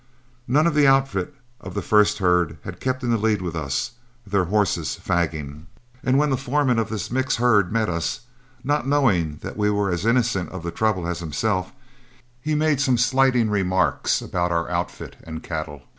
None 0.47 0.65
of 0.65 0.73
the 0.73 0.87
outfit 0.87 1.31
of 1.59 1.75
the 1.75 1.81
first 1.83 2.17
herd 2.17 2.57
had 2.63 2.79
kept 2.79 3.03
in 3.03 3.11
the 3.11 3.17
lead 3.19 3.39
with 3.39 3.55
us, 3.55 3.91
their 4.25 4.45
horses 4.45 4.95
fagging, 4.99 5.65
and 6.03 6.17
when 6.17 6.31
the 6.31 6.37
foreman 6.37 6.79
of 6.79 6.89
this 6.89 7.11
mixed 7.11 7.37
herd 7.37 7.71
met 7.71 7.87
us, 7.87 8.21
not 8.63 8.87
knowing 8.87 9.37
that 9.43 9.57
we 9.57 9.69
were 9.69 9.91
as 9.91 10.03
innocent 10.03 10.49
of 10.49 10.63
the 10.63 10.71
trouble 10.71 11.07
as 11.07 11.19
himself, 11.19 11.71
he 12.41 12.55
made 12.55 12.81
some 12.81 12.97
slighting 12.97 13.51
remarks 13.51 14.23
about 14.23 14.51
our 14.51 14.67
outfit 14.71 15.17
and 15.23 15.43
cattle. 15.43 15.83